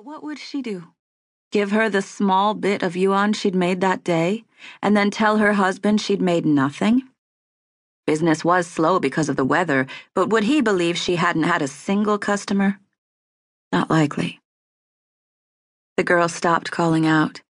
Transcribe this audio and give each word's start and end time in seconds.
But 0.00 0.06
what 0.06 0.22
would 0.22 0.38
she 0.38 0.62
do? 0.62 0.94
Give 1.52 1.72
her 1.72 1.90
the 1.90 2.00
small 2.00 2.54
bit 2.54 2.82
of 2.82 2.96
yuan 2.96 3.34
she'd 3.34 3.54
made 3.54 3.82
that 3.82 4.02
day, 4.02 4.44
and 4.80 4.96
then 4.96 5.10
tell 5.10 5.36
her 5.36 5.52
husband 5.52 6.00
she'd 6.00 6.22
made 6.22 6.46
nothing? 6.46 7.02
Business 8.06 8.42
was 8.42 8.66
slow 8.66 8.98
because 8.98 9.28
of 9.28 9.36
the 9.36 9.44
weather, 9.44 9.86
but 10.14 10.30
would 10.30 10.44
he 10.44 10.62
believe 10.62 10.96
she 10.96 11.16
hadn't 11.16 11.42
had 11.42 11.60
a 11.60 11.68
single 11.68 12.16
customer? 12.16 12.80
Not 13.72 13.90
likely. 13.90 14.40
The 15.98 16.02
girl 16.02 16.30
stopped 16.30 16.70
calling 16.70 17.06
out, 17.06 17.42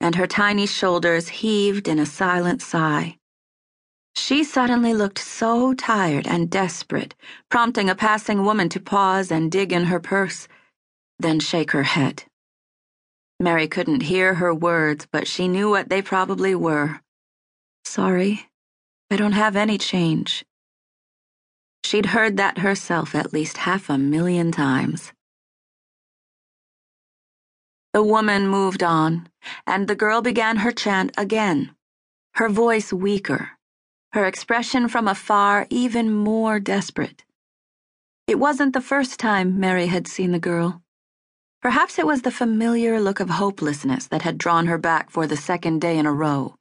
and 0.00 0.14
her 0.14 0.26
tiny 0.26 0.64
shoulders 0.64 1.28
heaved 1.28 1.86
in 1.88 1.98
a 1.98 2.06
silent 2.06 2.62
sigh. 2.62 3.18
She 4.14 4.44
suddenly 4.44 4.94
looked 4.94 5.18
so 5.18 5.74
tired 5.74 6.26
and 6.26 6.48
desperate, 6.48 7.14
prompting 7.50 7.90
a 7.90 7.94
passing 7.94 8.46
woman 8.46 8.70
to 8.70 8.80
pause 8.80 9.30
and 9.30 9.52
dig 9.52 9.74
in 9.74 9.84
her 9.84 10.00
purse, 10.00 10.48
then 11.18 11.40
shake 11.40 11.72
her 11.72 11.82
head. 11.82 12.24
Mari 13.40 13.68
couldn't 13.68 14.02
hear 14.02 14.34
her 14.34 14.54
words, 14.54 15.06
but 15.10 15.28
she 15.28 15.46
knew 15.48 15.70
what 15.70 15.88
they 15.88 16.02
probably 16.02 16.54
were. 16.54 17.00
Sorry, 17.84 18.48
I 19.10 19.16
don't 19.16 19.32
have 19.32 19.56
any 19.56 19.78
change. 19.78 20.44
She'd 21.84 22.06
heard 22.06 22.36
that 22.36 22.58
herself 22.58 23.14
at 23.14 23.32
least 23.32 23.58
half 23.58 23.88
a 23.88 23.96
million 23.96 24.52
times. 24.52 25.12
The 27.94 28.02
woman 28.02 28.46
moved 28.48 28.82
on, 28.82 29.28
and 29.66 29.88
the 29.88 29.94
girl 29.94 30.20
began 30.20 30.58
her 30.58 30.72
chant 30.72 31.12
again, 31.16 31.74
her 32.34 32.48
voice 32.48 32.92
weaker, 32.92 33.52
her 34.12 34.26
expression 34.26 34.88
from 34.88 35.08
afar 35.08 35.66
even 35.70 36.12
more 36.12 36.60
desperate. 36.60 37.24
It 38.26 38.38
wasn't 38.38 38.74
the 38.74 38.82
first 38.82 39.18
time 39.18 39.58
Mari 39.58 39.86
had 39.86 40.06
seen 40.06 40.32
the 40.32 40.38
girl. 40.38 40.82
Perhaps 41.62 41.98
it 41.98 42.06
was 42.06 42.22
the 42.22 42.30
familiar 42.30 43.00
look 43.00 43.20
of 43.20 43.30
hopelessness 43.30 44.06
that 44.06 44.22
had 44.22 44.38
drawn 44.38 44.66
her 44.66 44.78
back 44.78 45.10
for 45.10 45.26
the 45.26 45.36
second 45.36 45.80
day 45.80 45.98
in 45.98 46.06
a 46.06 46.12
row 46.12 46.54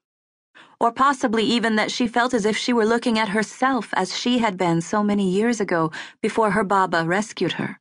or 0.80 0.92
possibly 0.92 1.44
even 1.44 1.76
that 1.76 1.92
she 1.92 2.08
felt 2.08 2.34
as 2.34 2.46
if 2.46 2.56
she 2.56 2.74
were 2.74 2.86
looking 2.86 3.18
at 3.18 3.30
herself 3.30 3.90
as 3.94 4.18
she 4.18 4.40
had 4.40 4.58
been 4.58 4.82
so 4.82 5.04
many 5.04 5.28
years 5.30 5.60
ago 5.60 5.92
before 6.22 6.52
her 6.52 6.64
Baba 6.64 7.04
rescued 7.04 7.54
her. 7.54 7.80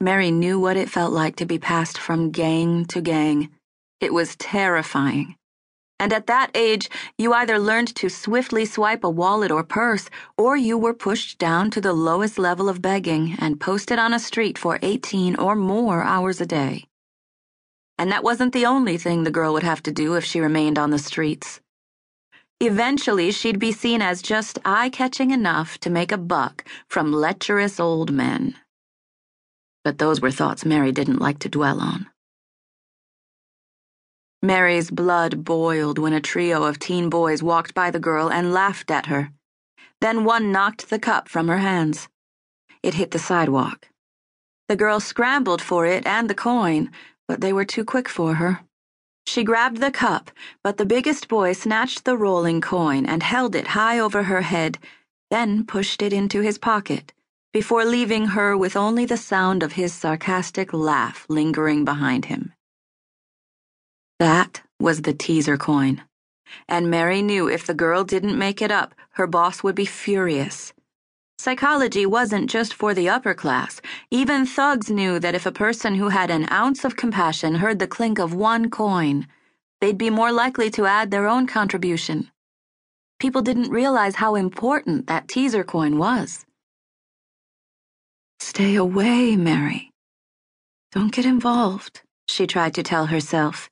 Mari 0.00 0.30
knew 0.30 0.58
what 0.58 0.76
it 0.76 0.90
felt 0.90 1.12
like 1.12 1.36
to 1.36 1.46
be 1.46 1.58
passed 1.58 1.98
from 1.98 2.30
gang 2.30 2.84
to 2.86 3.00
gang. 3.00 3.50
It 4.00 4.12
was 4.12 4.36
terrifying. 4.36 5.36
And 6.00 6.14
at 6.14 6.26
that 6.28 6.50
age, 6.54 6.88
you 7.18 7.34
either 7.34 7.58
learned 7.58 7.94
to 7.96 8.08
swiftly 8.08 8.64
swipe 8.64 9.04
a 9.04 9.10
wallet 9.10 9.50
or 9.50 9.62
purse, 9.62 10.08
or 10.38 10.56
you 10.56 10.78
were 10.78 10.94
pushed 10.94 11.38
down 11.38 11.70
to 11.72 11.80
the 11.80 11.92
lowest 11.92 12.38
level 12.38 12.70
of 12.70 12.80
begging 12.80 13.36
and 13.38 13.60
posted 13.60 13.98
on 13.98 14.14
a 14.14 14.18
street 14.18 14.56
for 14.56 14.78
18 14.80 15.36
or 15.36 15.54
more 15.54 16.02
hours 16.02 16.40
a 16.40 16.46
day. 16.46 16.86
And 17.98 18.10
that 18.10 18.24
wasn't 18.24 18.54
the 18.54 18.64
only 18.64 18.96
thing 18.96 19.24
the 19.24 19.30
girl 19.30 19.52
would 19.52 19.62
have 19.62 19.82
to 19.82 19.92
do 19.92 20.14
if 20.14 20.24
she 20.24 20.40
remained 20.40 20.78
on 20.78 20.90
the 20.90 20.98
streets. 20.98 21.60
Eventually, 22.60 23.30
she'd 23.30 23.58
be 23.58 23.70
seen 23.70 24.00
as 24.00 24.22
just 24.22 24.58
eye 24.64 24.88
catching 24.88 25.32
enough 25.32 25.76
to 25.80 25.90
make 25.90 26.12
a 26.12 26.18
buck 26.18 26.64
from 26.88 27.12
lecherous 27.12 27.78
old 27.78 28.10
men. 28.10 28.56
But 29.84 29.98
those 29.98 30.22
were 30.22 30.30
thoughts 30.30 30.64
Mari 30.64 30.92
didn't 30.92 31.20
like 31.20 31.40
to 31.40 31.50
dwell 31.50 31.78
on. 31.78 32.06
Mari's 34.42 34.90
blood 34.90 35.44
boiled 35.44 35.98
when 35.98 36.14
a 36.14 36.20
trio 36.20 36.62
of 36.62 36.78
teen 36.78 37.10
boys 37.10 37.42
walked 37.42 37.74
by 37.74 37.90
the 37.90 38.00
girl 38.00 38.30
and 38.30 38.54
laughed 38.54 38.90
at 38.90 39.06
her. 39.06 39.30
Then 40.00 40.24
one 40.24 40.50
knocked 40.50 40.88
the 40.88 40.98
cup 40.98 41.28
from 41.28 41.48
her 41.48 41.58
hands. 41.58 42.08
It 42.82 42.94
hit 42.94 43.10
the 43.10 43.18
sidewalk. 43.18 43.88
The 44.68 44.76
girl 44.76 44.98
scrambled 44.98 45.60
for 45.60 45.84
it 45.84 46.06
and 46.06 46.30
the 46.30 46.34
coin, 46.34 46.90
but 47.28 47.42
they 47.42 47.52
were 47.52 47.66
too 47.66 47.84
quick 47.84 48.08
for 48.08 48.34
her. 48.34 48.60
She 49.26 49.44
grabbed 49.44 49.76
the 49.76 49.90
cup, 49.90 50.30
but 50.64 50.78
the 50.78 50.86
biggest 50.86 51.28
boy 51.28 51.52
snatched 51.52 52.06
the 52.06 52.16
rolling 52.16 52.62
coin 52.62 53.04
and 53.04 53.22
held 53.22 53.54
it 53.54 53.68
high 53.68 53.98
over 53.98 54.22
her 54.22 54.40
head, 54.40 54.78
then 55.30 55.66
pushed 55.66 56.00
it 56.00 56.14
into 56.14 56.40
his 56.40 56.56
pocket, 56.56 57.12
before 57.52 57.84
leaving 57.84 58.28
her 58.28 58.56
with 58.56 58.74
only 58.74 59.04
the 59.04 59.18
sound 59.18 59.62
of 59.62 59.72
his 59.72 59.92
sarcastic 59.92 60.72
laugh 60.72 61.26
lingering 61.28 61.84
behind 61.84 62.24
him. 62.24 62.54
That 64.20 64.60
was 64.78 65.00
the 65.00 65.14
teaser 65.14 65.56
coin, 65.56 66.02
and 66.68 66.90
Mari 66.90 67.22
knew 67.22 67.48
if 67.48 67.66
the 67.66 67.72
girl 67.72 68.04
didn't 68.04 68.38
make 68.38 68.60
it 68.60 68.70
up, 68.70 68.94
her 69.12 69.26
boss 69.26 69.62
would 69.62 69.74
be 69.74 69.86
furious. 69.86 70.74
Psychology 71.38 72.04
wasn't 72.04 72.50
just 72.50 72.74
for 72.74 72.92
the 72.92 73.08
upper 73.08 73.32
class. 73.32 73.80
Even 74.10 74.44
thugs 74.44 74.90
knew 74.90 75.18
that 75.20 75.34
if 75.34 75.46
a 75.46 75.50
person 75.50 75.94
who 75.94 76.10
had 76.10 76.28
an 76.28 76.46
ounce 76.52 76.84
of 76.84 76.96
compassion 76.96 77.54
heard 77.54 77.78
the 77.78 77.86
clink 77.86 78.18
of 78.18 78.34
one 78.34 78.68
coin, 78.68 79.26
they'd 79.80 79.96
be 79.96 80.10
more 80.10 80.32
likely 80.32 80.68
to 80.72 80.84
add 80.84 81.10
their 81.10 81.26
own 81.26 81.46
contribution. 81.46 82.30
People 83.20 83.40
didn't 83.40 83.70
realize 83.70 84.16
how 84.16 84.34
important 84.34 85.06
that 85.06 85.28
teaser 85.28 85.64
coin 85.64 85.96
was. 85.96 86.44
Stay 88.38 88.74
away, 88.74 89.34
Mari. 89.34 89.92
Don't 90.92 91.10
get 91.10 91.24
involved, 91.24 92.02
she 92.28 92.46
tried 92.46 92.74
to 92.74 92.82
tell 92.82 93.06
herself. 93.06 93.70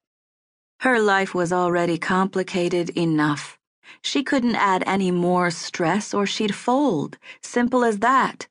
Her 0.80 1.00
life 1.00 1.34
was 1.34 1.52
already 1.52 1.98
complicated 1.98 2.90
enough. 2.90 3.58
She 4.02 4.22
couldn't 4.22 4.54
add 4.54 4.84
any 4.86 5.10
more 5.10 5.50
stress 5.50 6.14
or 6.14 6.26
she'd 6.26 6.54
fold. 6.54 7.18
Simple 7.42 7.84
as 7.84 7.98
that. 7.98 8.46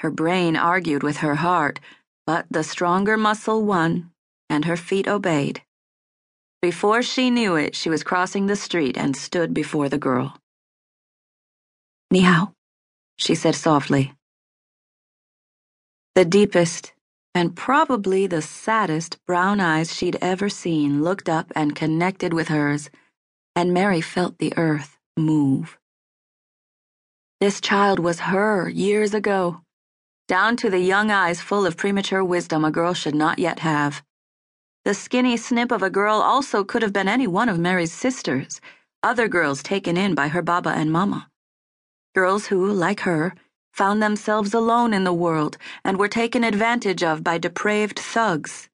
Her 0.00 0.10
brain 0.10 0.56
argued 0.56 1.02
with 1.02 1.18
her 1.18 1.36
heart, 1.36 1.80
but 2.26 2.46
the 2.50 2.62
stronger 2.62 3.16
muscle 3.16 3.64
won, 3.64 4.10
and 4.50 4.64
her 4.64 4.76
feet 4.76 5.08
obeyed. 5.08 5.62
Before 6.60 7.02
she 7.02 7.30
knew 7.30 7.56
it, 7.56 7.74
she 7.74 7.90
was 7.90 8.02
crossing 8.02 8.46
the 8.46 8.56
street 8.56 8.96
and 8.96 9.16
stood 9.16 9.52
before 9.52 9.88
the 9.90 9.98
girl. 9.98 10.36
Ni 12.10 12.20
hao, 12.20 12.52
she 13.16 13.34
said 13.34 13.54
softly. 13.54 14.14
The 16.14 16.24
deepest, 16.24 16.93
and 17.34 17.56
probably 17.56 18.26
the 18.26 18.42
saddest 18.42 19.18
brown 19.26 19.60
eyes 19.60 19.94
she'd 19.94 20.16
ever 20.20 20.48
seen 20.48 21.02
looked 21.02 21.28
up 21.28 21.52
and 21.56 21.74
connected 21.74 22.32
with 22.32 22.48
hers 22.48 22.90
and 23.56 23.72
Mari 23.72 24.00
felt 24.00 24.38
the 24.38 24.52
earth 24.56 24.98
move. 25.16 25.78
This 27.40 27.60
child 27.60 27.98
was 27.98 28.20
her 28.20 28.68
years 28.68 29.14
ago, 29.14 29.60
down 30.26 30.56
to 30.56 30.70
the 30.70 30.80
young 30.80 31.10
eyes 31.10 31.40
full 31.40 31.66
of 31.66 31.76
premature 31.76 32.24
wisdom 32.24 32.64
a 32.64 32.70
girl 32.70 32.94
should 32.94 33.14
not 33.14 33.38
yet 33.38 33.60
have. 33.60 34.02
The 34.84 34.94
skinny 34.94 35.36
snip 35.36 35.70
of 35.70 35.82
a 35.82 35.90
girl 35.90 36.16
also 36.16 36.64
could 36.64 36.82
have 36.82 36.92
been 36.92 37.08
any 37.08 37.26
one 37.26 37.48
of 37.48 37.58
Mari's 37.58 37.92
sisters, 37.92 38.60
other 39.02 39.28
girls 39.28 39.62
taken 39.62 39.96
in 39.96 40.14
by 40.14 40.28
her 40.28 40.42
Baba 40.42 40.70
and 40.70 40.90
Mama. 40.90 41.28
Girls 42.14 42.46
who, 42.46 42.72
like 42.72 43.00
her, 43.00 43.34
found 43.74 44.00
themselves 44.00 44.54
alone 44.54 44.94
in 44.94 45.02
the 45.02 45.12
world 45.12 45.58
and 45.84 45.98
were 45.98 46.06
taken 46.08 46.44
advantage 46.44 47.02
of 47.02 47.24
by 47.24 47.36
depraved 47.36 47.98
thugs. 47.98 48.68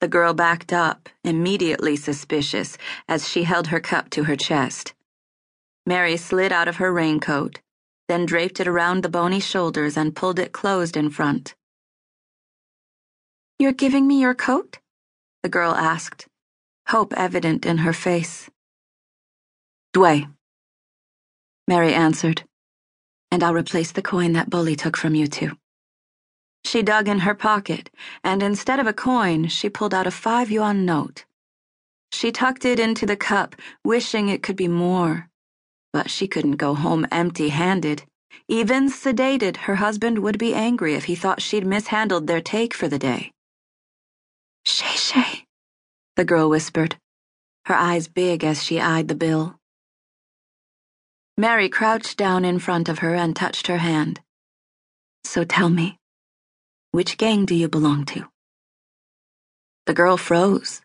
The 0.00 0.08
girl 0.08 0.34
backed 0.34 0.70
up, 0.70 1.08
immediately 1.24 1.96
suspicious, 1.96 2.76
as 3.08 3.26
she 3.26 3.44
held 3.44 3.68
her 3.68 3.80
cup 3.80 4.10
to 4.10 4.24
her 4.24 4.36
chest. 4.36 4.92
Mari 5.86 6.18
slid 6.18 6.52
out 6.52 6.68
of 6.68 6.76
her 6.76 6.92
raincoat, 6.92 7.60
then 8.06 8.26
draped 8.26 8.60
it 8.60 8.68
around 8.68 9.02
the 9.02 9.08
bony 9.08 9.40
shoulders 9.40 9.96
and 9.96 10.14
pulled 10.14 10.38
it 10.38 10.52
closed 10.52 10.94
in 10.94 11.08
front. 11.08 11.54
You're 13.58 13.72
giving 13.72 14.06
me 14.06 14.20
your 14.20 14.34
coat? 14.34 14.78
The 15.42 15.48
girl 15.48 15.74
asked, 15.74 16.26
hope 16.88 17.14
evident 17.16 17.64
in 17.64 17.78
her 17.78 17.94
face. 17.94 18.50
Dui, 19.94 20.30
Mari 21.66 21.94
answered, 21.94 22.44
and 23.34 23.42
I'll 23.42 23.52
replace 23.52 23.90
the 23.90 24.00
coin 24.00 24.34
that 24.34 24.48
bully 24.48 24.76
took 24.76 24.96
from 24.96 25.16
you 25.16 25.26
too. 25.26 25.58
She 26.64 26.84
dug 26.84 27.08
in 27.08 27.18
her 27.18 27.34
pocket, 27.34 27.90
and 28.22 28.40
instead 28.44 28.78
of 28.78 28.86
a 28.86 28.92
coin, 28.92 29.48
she 29.48 29.68
pulled 29.68 29.92
out 29.92 30.06
a 30.06 30.12
five 30.12 30.52
yuan 30.52 30.86
note. 30.86 31.24
She 32.12 32.30
tucked 32.30 32.64
it 32.64 32.78
into 32.78 33.06
the 33.06 33.16
cup, 33.16 33.56
wishing 33.84 34.28
it 34.28 34.44
could 34.44 34.54
be 34.54 34.68
more. 34.68 35.28
But 35.92 36.10
she 36.10 36.28
couldn't 36.28 36.58
go 36.58 36.74
home 36.74 37.08
empty 37.10 37.48
handed. 37.48 38.04
Even 38.46 38.88
sedated, 38.88 39.56
her 39.66 39.74
husband 39.74 40.20
would 40.20 40.38
be 40.38 40.54
angry 40.54 40.94
if 40.94 41.06
he 41.06 41.16
thought 41.16 41.42
she'd 41.42 41.66
mishandled 41.66 42.28
their 42.28 42.40
take 42.40 42.72
for 42.72 42.86
the 42.86 43.00
day. 43.00 43.32
Xie 44.64 45.10
xie, 45.10 45.42
the 46.14 46.24
girl 46.24 46.48
whispered, 46.48 46.98
her 47.64 47.74
eyes 47.74 48.06
big 48.06 48.44
as 48.44 48.62
she 48.62 48.80
eyed 48.80 49.08
the 49.08 49.16
bill. 49.16 49.58
Mari 51.36 51.68
crouched 51.68 52.16
down 52.16 52.44
in 52.44 52.60
front 52.60 52.88
of 52.88 53.00
her 53.00 53.14
and 53.14 53.34
touched 53.34 53.66
her 53.66 53.78
hand. 53.78 54.20
So 55.24 55.42
tell 55.42 55.68
me, 55.68 55.98
which 56.92 57.18
gang 57.18 57.44
do 57.44 57.56
you 57.56 57.68
belong 57.68 58.04
to? 58.06 58.28
The 59.86 59.94
girl 59.94 60.16
froze, 60.16 60.80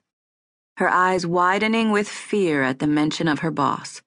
her 0.78 0.90
eyes 0.90 1.24
widening 1.24 1.92
with 1.92 2.10
fear 2.10 2.64
at 2.64 2.80
the 2.80 2.88
mention 2.88 3.28
of 3.28 3.40
her 3.40 3.52
boss. 3.52 4.02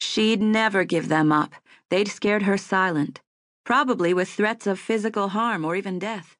She'd 0.00 0.42
never 0.42 0.82
give 0.82 1.08
them 1.08 1.30
up. 1.30 1.54
They'd 1.90 2.08
scared 2.08 2.42
her 2.42 2.58
silent, 2.58 3.20
probably 3.64 4.12
with 4.12 4.28
threats 4.28 4.66
of 4.66 4.80
physical 4.80 5.28
harm 5.28 5.64
or 5.64 5.76
even 5.76 6.00
death. 6.00 6.36